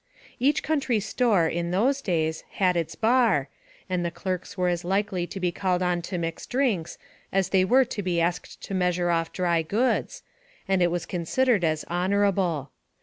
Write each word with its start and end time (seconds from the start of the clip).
Each 0.39 0.63
country 0.63 0.99
store, 0.99 1.47
in 1.47 1.69
those 1.69 2.01
days, 2.01 2.43
had 2.53 2.75
its 2.75 2.95
bar, 2.95 3.49
and 3.87 4.03
the 4.03 4.09
clerks 4.09 4.57
were 4.57 4.67
as 4.67 4.83
likely 4.83 5.27
to 5.27 5.39
be 5.39 5.51
called 5.51 5.83
on 5.83 6.01
to 6.01 6.17
mix 6.17 6.47
drinks, 6.47 6.97
as 7.31 7.49
they 7.49 7.63
were 7.63 7.85
to 7.85 8.01
be 8.01 8.19
asked 8.19 8.63
to 8.63 8.73
measure 8.73 9.11
off 9.11 9.31
dry 9.31 9.61
goods, 9.61 10.23
and 10.67 10.81
it 10.81 10.89
was 10.89 11.05
considered 11.05 11.63
as 11.63 11.83
honorable. 11.87 12.71